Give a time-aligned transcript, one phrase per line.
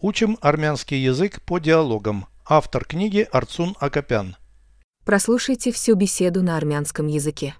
[0.00, 2.26] Учим армянский язык по диалогам.
[2.46, 4.36] Автор книги Арцун Акопян.
[5.04, 7.54] Прослушайте всю беседу на армянском языке.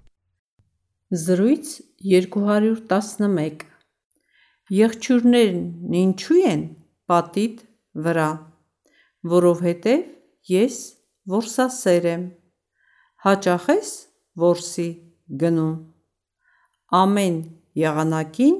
[1.11, 3.65] Զրույց 211
[4.69, 5.61] Եղջյուրներն
[5.99, 6.61] ինչու են
[7.09, 7.63] պատիտ
[8.05, 8.27] վրա
[9.33, 10.03] որովհետև
[10.53, 10.77] ես
[11.33, 12.25] որսասեր եմ
[13.25, 13.89] հաճախ ես
[14.45, 14.87] որսի
[15.41, 15.73] գնում
[17.01, 17.39] ամեն
[17.81, 18.57] եղանակին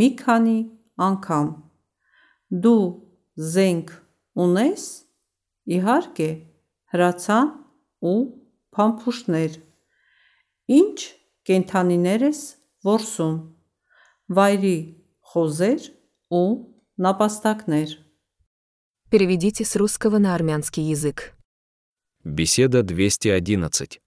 [0.00, 0.58] մի քանի
[1.08, 1.48] անգամ
[2.65, 2.85] դու
[3.53, 3.93] զենք
[4.45, 4.85] ունես
[5.77, 6.29] իհարկե
[6.93, 7.49] հրացան
[8.13, 8.19] ու
[8.75, 9.59] փամփուշտներ
[10.73, 10.99] Ինչ
[11.49, 12.41] կենդանիներ ես
[12.87, 13.35] որսում
[14.37, 14.77] Վայրի
[15.33, 15.89] խոզեր
[16.39, 16.47] ու
[17.03, 17.99] նապաստակներ
[19.13, 21.35] Переведите с русского на армянский язык.
[22.23, 23.99] Беседа 211.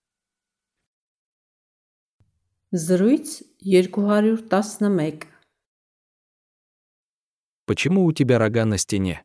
[2.72, 5.29] Զրույց 211
[7.70, 9.24] Почему у тебя рога на стене?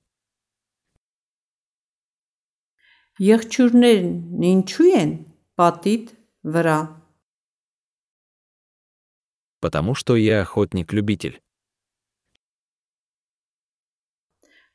[3.21, 5.11] Եղջյուրներն ինչու են
[5.59, 6.05] պատիտ
[6.53, 6.79] վրա
[9.61, 11.37] Потому что я охотник-любитель.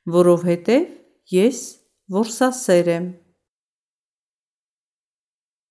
[0.06, 0.86] որովհետև
[1.34, 1.58] ես
[2.14, 3.06] որսասեր եմ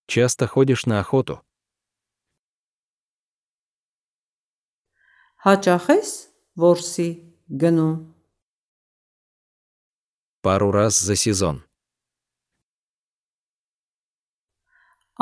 [0.08, 1.42] Часто ходишь на охоту.
[5.46, 6.12] հաճախ ես
[6.58, 7.08] որսի
[7.64, 7.96] գնում
[10.42, 11.62] Пару раз за сезон.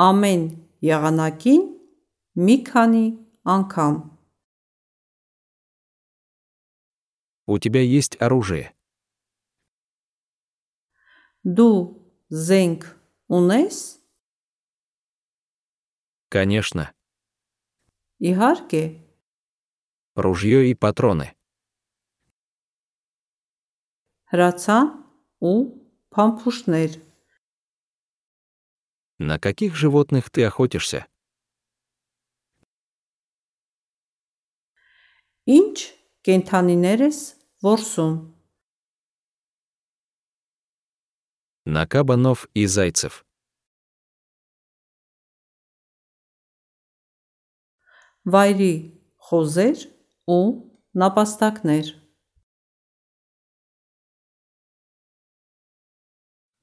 [0.08, 0.42] ամեն
[0.84, 1.62] եղանակին
[2.46, 3.04] մի քանի
[3.54, 3.94] անգամ
[7.46, 8.72] У тебя есть оружие.
[11.44, 11.76] դու
[12.32, 12.82] զենք
[13.38, 13.76] ունես
[16.30, 16.92] Конечно.
[18.20, 18.82] իհարկե
[20.16, 21.34] Ружье и патроны.
[24.32, 24.86] հրացան
[25.50, 25.56] ու
[26.14, 27.00] փամփուշտներ
[29.18, 31.06] На каких животных ты охотишься?
[35.46, 35.76] ինչ
[36.26, 37.18] կենդանիներ ես
[37.66, 38.14] որսում
[41.66, 43.24] На кабанов и зайцев.
[48.32, 48.72] վայրի
[49.28, 49.80] խոզեր
[50.36, 50.44] ու
[51.02, 51.90] նապաստակներ